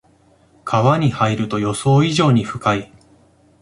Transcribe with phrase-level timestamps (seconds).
[0.65, 2.91] 川に入ると予想以上に深い